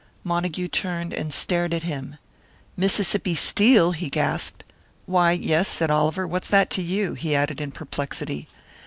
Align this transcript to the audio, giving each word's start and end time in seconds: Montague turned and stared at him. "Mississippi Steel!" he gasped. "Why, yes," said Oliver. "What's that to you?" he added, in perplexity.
Montague 0.23 0.69
turned 0.69 1.13
and 1.13 1.31
stared 1.31 1.75
at 1.75 1.83
him. 1.83 2.15
"Mississippi 2.75 3.35
Steel!" 3.35 3.91
he 3.91 4.09
gasped. 4.09 4.63
"Why, 5.05 5.31
yes," 5.31 5.67
said 5.67 5.91
Oliver. 5.91 6.25
"What's 6.25 6.47
that 6.47 6.71
to 6.71 6.81
you?" 6.81 7.13
he 7.13 7.35
added, 7.35 7.61
in 7.61 7.71
perplexity. 7.71 8.47